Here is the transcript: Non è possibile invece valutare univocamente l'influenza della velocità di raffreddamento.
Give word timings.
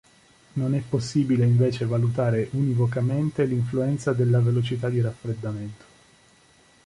Non 0.53 0.73
è 0.73 0.79
possibile 0.79 1.45
invece 1.45 1.85
valutare 1.85 2.47
univocamente 2.53 3.45
l'influenza 3.45 4.13
della 4.13 4.39
velocità 4.39 4.89
di 4.89 4.99
raffreddamento. 4.99 5.83